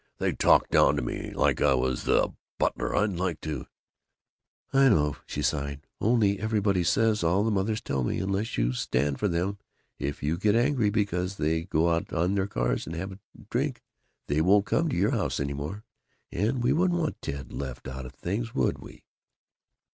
They 0.17 0.33
talk 0.33 0.69
down 0.69 0.95
to 0.95 1.03
me 1.03 1.29
like 1.29 1.61
I 1.61 1.75
was 1.75 2.05
the 2.05 2.29
butler! 2.57 2.95
I'd 2.95 3.11
like 3.11 3.39
to" 3.41 3.67
"I 4.73 4.89
know," 4.89 5.17
she 5.27 5.43
sighed; 5.43 5.85
"only 5.99 6.39
everybody 6.39 6.83
says, 6.83 7.23
all 7.23 7.43
the 7.43 7.51
mothers 7.51 7.81
tell 7.81 8.03
me, 8.03 8.17
unless 8.17 8.57
you 8.57 8.73
stand 8.73 9.19
for 9.19 9.27
them, 9.27 9.59
if 9.99 10.23
you 10.23 10.39
get 10.39 10.55
angry 10.55 10.89
because 10.89 11.35
they 11.35 11.65
go 11.65 11.91
out 11.91 12.09
to 12.09 12.27
their 12.29 12.47
cars 12.47 12.85
to 12.85 12.97
have 12.97 13.11
a 13.11 13.19
drink, 13.51 13.83
they 14.25 14.41
won't 14.41 14.65
come 14.65 14.89
to 14.89 14.95
your 14.95 15.11
house 15.11 15.39
any 15.39 15.53
more, 15.53 15.83
and 16.31 16.63
we 16.63 16.73
wouldn't 16.73 16.99
want 16.99 17.21
Ted 17.21 17.53
left 17.53 17.87
out 17.87 18.07
of 18.07 18.13
things, 18.15 18.55
would 18.55 18.79
we?" 18.79 19.03